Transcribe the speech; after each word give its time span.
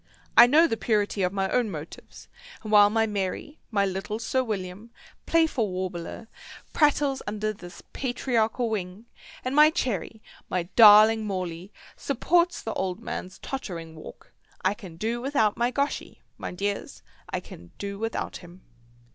I 0.35 0.47
know 0.47 0.65
the 0.65 0.77
purity 0.77 1.21
of 1.21 1.31
my 1.31 1.47
own 1.51 1.69
motives, 1.69 2.27
and 2.63 2.71
while 2.71 2.89
my 2.89 3.05
Merry, 3.05 3.59
my 3.69 3.85
little 3.85 4.17
Sir 4.17 4.43
William, 4.43 4.89
playful 5.27 5.69
warbler, 5.71 6.27
prattles 6.73 7.21
under 7.27 7.53
this 7.53 7.83
patriarchal 7.93 8.67
wing, 8.71 9.05
and 9.45 9.55
my 9.55 9.69
Cherry, 9.69 10.23
my 10.49 10.63
darling 10.75 11.27
Morley, 11.27 11.71
supports 11.95 12.63
the 12.63 12.73
old 12.73 12.99
man's 12.99 13.37
tottering 13.37 13.93
walk, 13.95 14.33
I 14.63 14.73
can 14.73 14.95
do 14.97 15.21
without 15.21 15.55
my 15.55 15.69
Goschy, 15.71 16.21
my 16.35 16.49
dears, 16.51 17.03
I 17.29 17.39
can 17.39 17.69
do 17.77 17.99
without 17.99 18.37
him." 18.37 18.63